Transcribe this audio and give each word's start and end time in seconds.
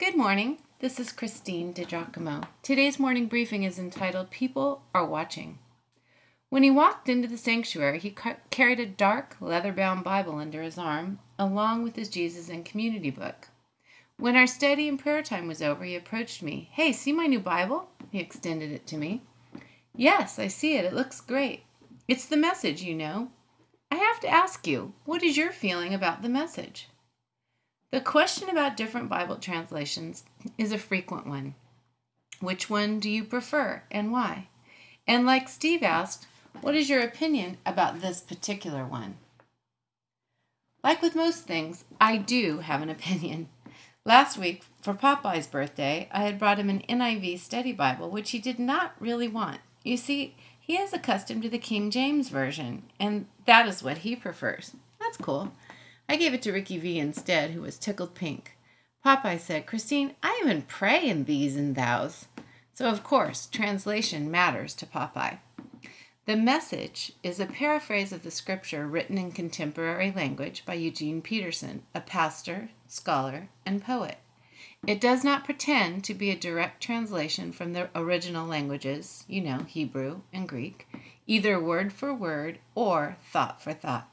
Good 0.00 0.16
morning. 0.16 0.58
This 0.80 0.98
is 0.98 1.12
Christine 1.12 1.72
DiGiacomo. 1.72 2.48
Today's 2.64 2.98
morning 2.98 3.26
briefing 3.26 3.62
is 3.62 3.78
entitled 3.78 4.28
People 4.28 4.82
Are 4.92 5.06
Watching. 5.06 5.60
When 6.48 6.64
he 6.64 6.70
walked 6.70 7.08
into 7.08 7.28
the 7.28 7.38
sanctuary, 7.38 8.00
he 8.00 8.10
ca- 8.10 8.38
carried 8.50 8.80
a 8.80 8.86
dark, 8.86 9.36
leather 9.40 9.72
bound 9.72 10.02
Bible 10.02 10.40
under 10.40 10.62
his 10.62 10.76
arm, 10.76 11.20
along 11.38 11.84
with 11.84 11.94
his 11.94 12.08
Jesus 12.08 12.48
and 12.48 12.64
Community 12.64 13.10
book. 13.10 13.50
When 14.16 14.34
our 14.34 14.48
study 14.48 14.88
and 14.88 14.98
prayer 14.98 15.22
time 15.22 15.46
was 15.46 15.62
over, 15.62 15.84
he 15.84 15.94
approached 15.94 16.42
me. 16.42 16.70
Hey, 16.72 16.92
see 16.92 17.12
my 17.12 17.26
new 17.26 17.40
Bible? 17.40 17.88
He 18.10 18.18
extended 18.18 18.72
it 18.72 18.88
to 18.88 18.96
me. 18.96 19.22
Yes, 19.94 20.40
I 20.40 20.48
see 20.48 20.76
it. 20.76 20.84
It 20.84 20.92
looks 20.92 21.20
great. 21.20 21.66
It's 22.08 22.26
the 22.26 22.36
message, 22.36 22.82
you 22.82 22.96
know. 22.96 23.30
I 23.92 23.96
have 23.98 24.18
to 24.20 24.28
ask 24.28 24.66
you, 24.66 24.94
what 25.04 25.22
is 25.22 25.36
your 25.36 25.52
feeling 25.52 25.94
about 25.94 26.22
the 26.22 26.28
message? 26.28 26.88
The 27.92 28.00
question 28.00 28.48
about 28.48 28.76
different 28.76 29.08
Bible 29.08 29.36
translations 29.36 30.24
is 30.58 30.72
a 30.72 30.78
frequent 30.78 31.26
one. 31.26 31.54
Which 32.40 32.68
one 32.68 32.98
do 32.98 33.08
you 33.08 33.24
prefer 33.24 33.82
and 33.90 34.10
why? 34.10 34.48
And 35.06 35.26
like 35.26 35.48
Steve 35.48 35.82
asked, 35.82 36.26
what 36.60 36.74
is 36.74 36.88
your 36.88 37.02
opinion 37.02 37.58
about 37.64 38.00
this 38.00 38.20
particular 38.20 38.84
one? 38.84 39.16
Like 40.82 41.00
with 41.00 41.14
most 41.14 41.46
things, 41.46 41.84
I 42.00 42.16
do 42.16 42.58
have 42.58 42.82
an 42.82 42.90
opinion. 42.90 43.48
Last 44.04 44.36
week, 44.36 44.64
for 44.82 44.92
Popeye's 44.92 45.46
birthday, 45.46 46.08
I 46.12 46.24
had 46.24 46.38
brought 46.38 46.58
him 46.58 46.68
an 46.68 46.82
NIV 46.88 47.38
study 47.38 47.72
Bible, 47.72 48.10
which 48.10 48.32
he 48.32 48.38
did 48.38 48.58
not 48.58 48.92
really 49.00 49.28
want. 49.28 49.60
You 49.82 49.96
see, 49.96 50.34
he 50.60 50.76
is 50.76 50.92
accustomed 50.92 51.42
to 51.42 51.48
the 51.48 51.58
King 51.58 51.90
James 51.90 52.28
Version, 52.28 52.82
and 53.00 53.26
that 53.46 53.66
is 53.66 53.82
what 53.82 53.98
he 53.98 54.14
prefers. 54.14 54.72
That's 55.00 55.16
cool. 55.16 55.52
I 56.08 56.16
gave 56.16 56.34
it 56.34 56.42
to 56.42 56.52
Ricky 56.52 56.78
V 56.78 56.98
instead, 56.98 57.50
who 57.50 57.62
was 57.62 57.78
tickled 57.78 58.14
pink. 58.14 58.56
Popeye 59.04 59.38
said, 59.38 59.66
Christine, 59.66 60.14
I 60.22 60.40
even 60.42 60.62
pray 60.62 61.06
in 61.06 61.24
thees 61.24 61.56
and 61.56 61.74
thous. 61.76 62.26
So, 62.72 62.86
of 62.86 63.04
course, 63.04 63.46
translation 63.46 64.30
matters 64.30 64.74
to 64.74 64.86
Popeye. 64.86 65.38
The 66.26 66.36
message 66.36 67.12
is 67.22 67.38
a 67.38 67.46
paraphrase 67.46 68.10
of 68.10 68.22
the 68.22 68.30
scripture 68.30 68.86
written 68.86 69.18
in 69.18 69.30
contemporary 69.30 70.10
language 70.10 70.64
by 70.64 70.74
Eugene 70.74 71.20
Peterson, 71.20 71.82
a 71.94 72.00
pastor, 72.00 72.70
scholar, 72.88 73.48
and 73.66 73.84
poet. 73.84 74.16
It 74.86 75.00
does 75.00 75.22
not 75.22 75.44
pretend 75.44 76.04
to 76.04 76.14
be 76.14 76.30
a 76.30 76.36
direct 76.36 76.82
translation 76.82 77.52
from 77.52 77.74
the 77.74 77.90
original 77.94 78.46
languages, 78.46 79.24
you 79.28 79.42
know, 79.42 79.60
Hebrew 79.60 80.22
and 80.32 80.48
Greek, 80.48 80.86
either 81.26 81.60
word 81.60 81.92
for 81.92 82.14
word 82.14 82.58
or 82.74 83.18
thought 83.22 83.62
for 83.62 83.74
thought. 83.74 84.08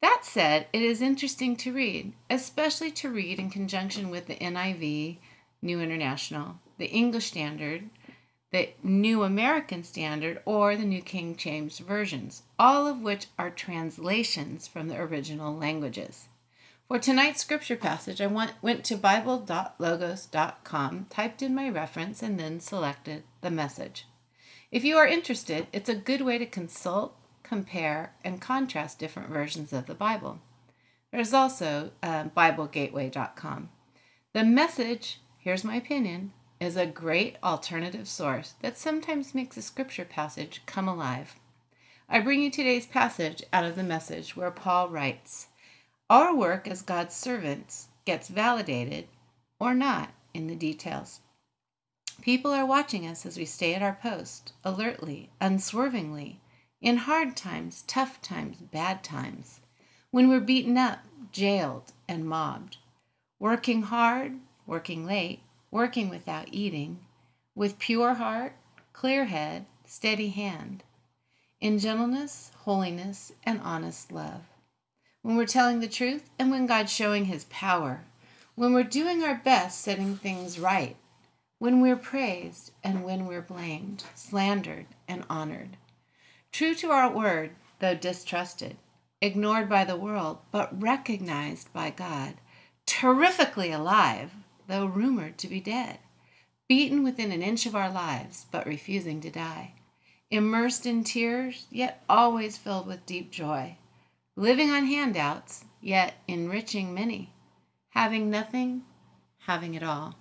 That 0.00 0.20
said, 0.22 0.68
it 0.72 0.82
is 0.82 1.02
interesting 1.02 1.56
to 1.56 1.72
read, 1.72 2.12
especially 2.30 2.92
to 2.92 3.10
read 3.10 3.38
in 3.38 3.50
conjunction 3.50 4.10
with 4.10 4.26
the 4.26 4.36
NIV, 4.36 5.18
New 5.60 5.80
International, 5.80 6.60
the 6.78 6.86
English 6.86 7.26
Standard, 7.26 7.90
the 8.50 8.70
New 8.82 9.24
American 9.24 9.84
Standard, 9.84 10.40
or 10.44 10.76
the 10.76 10.84
New 10.84 11.00
King 11.02 11.34
James 11.36 11.80
versions, 11.80 12.44
all 12.58 12.86
of 12.86 13.00
which 13.00 13.26
are 13.38 13.50
translations 13.50 14.68
from 14.68 14.88
the 14.88 14.98
original 14.98 15.54
languages. 15.54 16.28
For 16.86 16.98
tonight's 16.98 17.42
scripture 17.42 17.76
passage, 17.76 18.22
I 18.22 18.28
went, 18.28 18.52
went 18.62 18.84
to 18.86 18.96
Bible.logos.com, 18.96 21.06
typed 21.10 21.42
in 21.42 21.54
my 21.54 21.68
reference, 21.68 22.22
and 22.22 22.40
then 22.40 22.60
selected 22.60 23.24
the 23.42 23.50
message. 23.50 24.06
If 24.70 24.84
you 24.84 24.96
are 24.96 25.06
interested, 25.06 25.66
it's 25.72 25.90
a 25.90 25.94
good 25.94 26.22
way 26.22 26.38
to 26.38 26.46
consult, 26.46 27.14
compare, 27.48 28.14
and 28.22 28.40
contrast 28.40 28.98
different 28.98 29.30
versions 29.30 29.72
of 29.72 29.86
the 29.86 29.94
Bible. 29.94 30.40
There's 31.10 31.32
also 31.32 31.92
uh, 32.02 32.24
BibleGateway.com. 32.24 33.70
The 34.34 34.44
message, 34.44 35.20
here's 35.38 35.64
my 35.64 35.76
opinion, 35.76 36.32
is 36.60 36.76
a 36.76 36.86
great 36.86 37.36
alternative 37.42 38.08
source 38.08 38.54
that 38.60 38.76
sometimes 38.76 39.34
makes 39.34 39.56
a 39.56 39.62
scripture 39.62 40.04
passage 40.04 40.62
come 40.66 40.88
alive. 40.88 41.36
I 42.08 42.20
bring 42.20 42.42
you 42.42 42.50
today's 42.50 42.86
passage 42.86 43.42
out 43.52 43.64
of 43.64 43.76
the 43.76 43.82
message 43.82 44.36
where 44.36 44.50
Paul 44.50 44.88
writes, 44.88 45.48
our 46.10 46.34
work 46.34 46.66
as 46.66 46.82
God's 46.82 47.14
servants 47.14 47.88
gets 48.04 48.28
validated 48.28 49.08
or 49.60 49.74
not 49.74 50.10
in 50.32 50.46
the 50.46 50.54
details. 50.54 51.20
People 52.20 52.52
are 52.52 52.66
watching 52.66 53.06
us 53.06 53.24
as 53.24 53.36
we 53.36 53.44
stay 53.44 53.74
at 53.74 53.82
our 53.82 53.98
post, 54.02 54.52
alertly, 54.64 55.30
unswervingly, 55.40 56.40
in 56.80 56.96
hard 56.98 57.36
times, 57.36 57.82
tough 57.86 58.20
times, 58.22 58.56
bad 58.58 59.02
times, 59.02 59.60
when 60.10 60.28
we're 60.28 60.40
beaten 60.40 60.78
up, 60.78 61.00
jailed, 61.32 61.92
and 62.08 62.24
mobbed, 62.24 62.76
working 63.38 63.82
hard, 63.82 64.32
working 64.66 65.04
late, 65.04 65.40
working 65.70 66.08
without 66.08 66.48
eating, 66.52 67.00
with 67.54 67.78
pure 67.78 68.14
heart, 68.14 68.54
clear 68.92 69.26
head, 69.26 69.66
steady 69.84 70.28
hand, 70.28 70.84
in 71.60 71.78
gentleness, 71.78 72.52
holiness, 72.58 73.32
and 73.44 73.60
honest 73.62 74.12
love. 74.12 74.42
When 75.22 75.36
we're 75.36 75.46
telling 75.46 75.80
the 75.80 75.88
truth, 75.88 76.30
and 76.38 76.50
when 76.50 76.66
God's 76.66 76.92
showing 76.92 77.24
His 77.24 77.44
power, 77.50 78.04
when 78.54 78.72
we're 78.72 78.84
doing 78.84 79.22
our 79.22 79.34
best 79.34 79.80
setting 79.80 80.16
things 80.16 80.58
right, 80.58 80.96
when 81.58 81.80
we're 81.80 81.96
praised 81.96 82.70
and 82.84 83.04
when 83.04 83.26
we're 83.26 83.42
blamed, 83.42 84.04
slandered 84.14 84.86
and 85.08 85.24
honored. 85.28 85.76
True 86.52 86.74
to 86.76 86.90
our 86.90 87.10
word, 87.10 87.56
though 87.78 87.94
distrusted, 87.94 88.76
ignored 89.20 89.68
by 89.68 89.84
the 89.84 89.96
world, 89.96 90.38
but 90.50 90.82
recognized 90.82 91.72
by 91.72 91.90
God, 91.90 92.34
terrifically 92.86 93.72
alive, 93.72 94.32
though 94.66 94.86
rumored 94.86 95.38
to 95.38 95.48
be 95.48 95.60
dead, 95.60 95.98
beaten 96.68 97.02
within 97.02 97.32
an 97.32 97.42
inch 97.42 97.66
of 97.66 97.76
our 97.76 97.90
lives, 97.90 98.46
but 98.50 98.66
refusing 98.66 99.20
to 99.20 99.30
die, 99.30 99.74
immersed 100.30 100.86
in 100.86 101.04
tears, 101.04 101.66
yet 101.70 102.04
always 102.08 102.58
filled 102.58 102.86
with 102.86 103.06
deep 103.06 103.30
joy 103.30 103.76
living 104.38 104.70
on 104.70 104.86
handouts, 104.86 105.64
yet 105.80 106.14
enriching 106.28 106.94
many, 106.94 107.34
having 107.88 108.30
nothing, 108.30 108.82
having 109.40 109.74
it 109.74 109.82
all. 109.82 110.14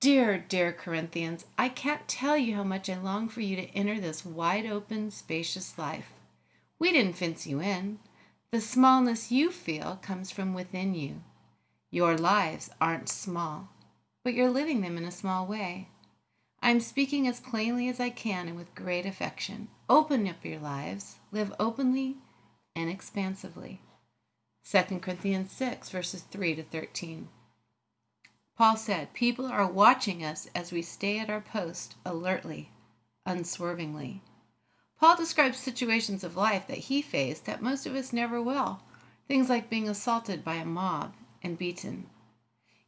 Dear, 0.00 0.38
dear 0.38 0.72
Corinthians, 0.72 1.44
I 1.58 1.68
can't 1.68 2.06
tell 2.06 2.36
you 2.36 2.54
how 2.54 2.62
much 2.62 2.88
I 2.88 2.96
long 2.96 3.28
for 3.28 3.40
you 3.40 3.56
to 3.56 3.68
enter 3.70 3.98
this 3.98 4.24
wide 4.24 4.64
open, 4.64 5.10
spacious 5.10 5.76
life. 5.76 6.12
We 6.78 6.92
didn't 6.92 7.16
fence 7.16 7.48
you 7.48 7.60
in. 7.60 7.98
The 8.52 8.60
smallness 8.60 9.32
you 9.32 9.50
feel 9.50 9.98
comes 10.00 10.30
from 10.30 10.54
within 10.54 10.94
you. 10.94 11.22
Your 11.90 12.16
lives 12.16 12.70
aren't 12.80 13.08
small, 13.08 13.70
but 14.22 14.34
you're 14.34 14.50
living 14.50 14.82
them 14.82 14.96
in 14.96 15.04
a 15.04 15.10
small 15.10 15.46
way. 15.46 15.88
I'm 16.62 16.78
speaking 16.78 17.26
as 17.26 17.40
plainly 17.40 17.88
as 17.88 17.98
I 17.98 18.10
can 18.10 18.46
and 18.46 18.56
with 18.56 18.76
great 18.76 19.04
affection. 19.04 19.66
Open 19.90 20.28
up 20.28 20.44
your 20.44 20.60
lives, 20.60 21.16
live 21.32 21.52
openly 21.58 22.18
and 22.76 22.88
expansively. 22.88 23.80
2 24.70 25.00
Corinthians 25.00 25.50
6, 25.50 25.90
verses 25.90 26.22
3 26.22 26.54
to 26.54 26.62
13. 26.62 27.28
Paul 28.58 28.76
said, 28.76 29.14
People 29.14 29.46
are 29.46 29.70
watching 29.70 30.24
us 30.24 30.48
as 30.52 30.72
we 30.72 30.82
stay 30.82 31.20
at 31.20 31.30
our 31.30 31.40
post 31.40 31.94
alertly, 32.04 32.72
unswervingly. 33.24 34.20
Paul 34.98 35.16
describes 35.16 35.58
situations 35.58 36.24
of 36.24 36.36
life 36.36 36.66
that 36.66 36.78
he 36.78 37.00
faced 37.00 37.44
that 37.44 37.62
most 37.62 37.86
of 37.86 37.94
us 37.94 38.12
never 38.12 38.42
will, 38.42 38.82
things 39.28 39.48
like 39.48 39.70
being 39.70 39.88
assaulted 39.88 40.42
by 40.42 40.56
a 40.56 40.64
mob 40.64 41.14
and 41.40 41.56
beaten. 41.56 42.08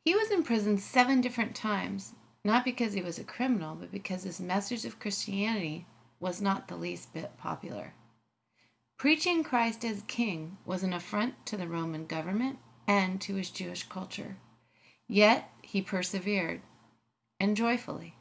He 0.00 0.14
was 0.14 0.30
in 0.30 0.42
prison 0.42 0.78
seven 0.78 1.20
different 1.20 1.54
times, 1.54 2.14
not 2.42 2.64
because 2.64 2.94
he 2.94 3.02
was 3.02 3.18
a 3.18 3.24
criminal, 3.24 3.74
but 3.74 3.92
because 3.92 4.22
his 4.22 4.40
message 4.40 4.86
of 4.86 4.98
Christianity 4.98 5.84
was 6.18 6.40
not 6.40 6.68
the 6.68 6.76
least 6.76 7.12
bit 7.12 7.36
popular. 7.36 7.92
Preaching 8.96 9.44
Christ 9.44 9.84
as 9.84 10.00
king 10.06 10.56
was 10.64 10.82
an 10.82 10.94
affront 10.94 11.44
to 11.44 11.58
the 11.58 11.68
Roman 11.68 12.06
government 12.06 12.58
and 12.86 13.20
to 13.20 13.34
his 13.34 13.50
Jewish 13.50 13.86
culture. 13.86 14.38
Yet 15.08 15.50
he 15.62 15.82
persevered, 15.82 16.60
and 17.40 17.56
joyfully. 17.56 18.14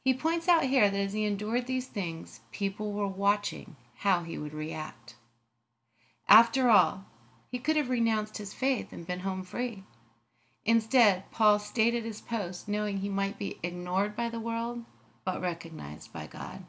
He 0.00 0.12
points 0.12 0.48
out 0.48 0.64
here 0.64 0.90
that 0.90 0.98
as 0.98 1.14
he 1.14 1.24
endured 1.24 1.66
these 1.66 1.86
things, 1.86 2.40
people 2.52 2.92
were 2.92 3.08
watching 3.08 3.76
how 3.96 4.22
he 4.22 4.36
would 4.36 4.52
react. 4.52 5.16
After 6.28 6.68
all, 6.68 7.06
he 7.48 7.58
could 7.58 7.76
have 7.76 7.88
renounced 7.88 8.36
his 8.36 8.52
faith 8.52 8.92
and 8.92 9.06
been 9.06 9.20
home 9.20 9.42
free. 9.42 9.84
Instead, 10.66 11.30
Paul 11.30 11.58
stayed 11.58 11.94
at 11.94 12.04
his 12.04 12.20
post, 12.20 12.68
knowing 12.68 12.98
he 12.98 13.08
might 13.08 13.38
be 13.38 13.58
ignored 13.62 14.14
by 14.14 14.28
the 14.28 14.40
world, 14.40 14.84
but 15.24 15.40
recognized 15.40 16.12
by 16.12 16.26
God. 16.26 16.64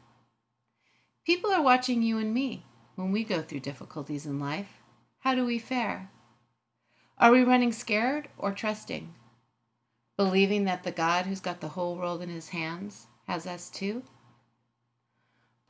People 1.24 1.50
are 1.50 1.62
watching 1.62 2.02
you 2.02 2.18
and 2.18 2.32
me 2.32 2.64
when 2.94 3.12
we 3.12 3.24
go 3.24 3.42
through 3.42 3.60
difficulties 3.60 4.26
in 4.26 4.40
life? 4.40 4.80
How 5.18 5.34
do 5.34 5.44
we 5.44 5.58
fare? 5.58 6.10
Are 7.18 7.30
we 7.32 7.42
running 7.42 7.72
scared 7.72 8.28
or 8.38 8.52
trusting? 8.52 9.14
Believing 10.16 10.64
that 10.64 10.82
the 10.82 10.92
God 10.92 11.26
who's 11.26 11.40
got 11.40 11.60
the 11.60 11.68
whole 11.68 11.96
world 11.96 12.22
in 12.22 12.30
his 12.30 12.48
hands 12.48 13.06
has 13.26 13.46
us 13.46 13.68
too? 13.68 14.02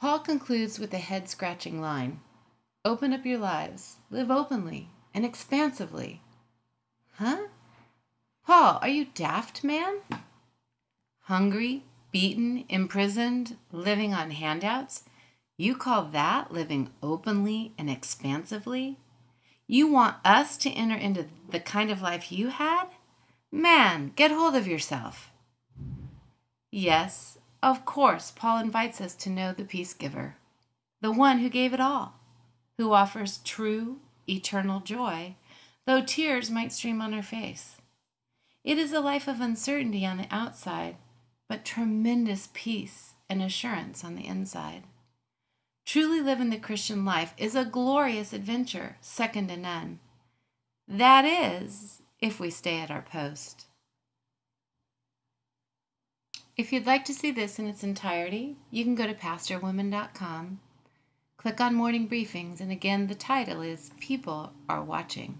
Paul 0.00 0.20
concludes 0.20 0.78
with 0.78 0.94
a 0.94 0.98
head 0.98 1.28
scratching 1.28 1.80
line 1.80 2.20
Open 2.84 3.12
up 3.12 3.26
your 3.26 3.38
lives, 3.38 3.96
live 4.10 4.30
openly 4.30 4.88
and 5.12 5.24
expansively. 5.24 6.20
Huh? 7.14 7.48
Paul, 8.46 8.78
are 8.80 8.88
you 8.88 9.06
daft, 9.06 9.64
man? 9.64 9.96
Hungry, 11.22 11.82
beaten, 12.12 12.64
imprisoned, 12.68 13.56
living 13.72 14.14
on 14.14 14.30
handouts? 14.30 15.02
You 15.56 15.74
call 15.74 16.04
that 16.04 16.52
living 16.52 16.90
openly 17.02 17.72
and 17.76 17.90
expansively? 17.90 18.98
You 19.66 19.88
want 19.88 20.16
us 20.24 20.56
to 20.58 20.70
enter 20.70 20.94
into 20.94 21.26
the 21.48 21.58
kind 21.58 21.90
of 21.90 22.02
life 22.02 22.30
you 22.30 22.48
had? 22.50 22.84
Man, 23.56 24.12
get 24.16 24.30
hold 24.30 24.54
of 24.54 24.68
yourself. 24.68 25.32
Yes, 26.70 27.38
of 27.62 27.86
course, 27.86 28.30
Paul 28.30 28.58
invites 28.58 29.00
us 29.00 29.14
to 29.14 29.30
know 29.30 29.54
the 29.54 29.64
peace 29.64 29.94
giver, 29.94 30.36
the 31.00 31.10
one 31.10 31.38
who 31.38 31.48
gave 31.48 31.72
it 31.72 31.80
all, 31.80 32.20
who 32.76 32.92
offers 32.92 33.38
true, 33.38 34.00
eternal 34.28 34.80
joy, 34.80 35.36
though 35.86 36.02
tears 36.02 36.50
might 36.50 36.70
stream 36.70 37.00
on 37.00 37.14
her 37.14 37.22
face. 37.22 37.76
It 38.62 38.76
is 38.76 38.92
a 38.92 39.00
life 39.00 39.26
of 39.26 39.40
uncertainty 39.40 40.04
on 40.04 40.18
the 40.18 40.28
outside, 40.30 40.96
but 41.48 41.64
tremendous 41.64 42.50
peace 42.52 43.14
and 43.26 43.40
assurance 43.40 44.04
on 44.04 44.16
the 44.16 44.26
inside. 44.26 44.82
Truly 45.86 46.20
living 46.20 46.50
the 46.50 46.58
Christian 46.58 47.06
life 47.06 47.32
is 47.38 47.54
a 47.54 47.64
glorious 47.64 48.34
adventure, 48.34 48.98
second 49.00 49.48
to 49.48 49.56
none. 49.56 50.00
That 50.86 51.24
is, 51.24 52.02
if 52.20 52.40
we 52.40 52.50
stay 52.50 52.80
at 52.80 52.90
our 52.90 53.02
post. 53.02 53.66
If 56.56 56.72
you'd 56.72 56.86
like 56.86 57.04
to 57.04 57.14
see 57.14 57.30
this 57.30 57.58
in 57.58 57.66
its 57.66 57.84
entirety, 57.84 58.56
you 58.70 58.82
can 58.82 58.94
go 58.94 59.06
to 59.06 59.14
pastorwoman.com, 59.14 60.60
click 61.36 61.60
on 61.60 61.74
morning 61.74 62.08
briefings, 62.08 62.60
and 62.60 62.72
again, 62.72 63.08
the 63.08 63.14
title 63.14 63.60
is 63.60 63.90
People 64.00 64.52
Are 64.68 64.82
Watching. 64.82 65.38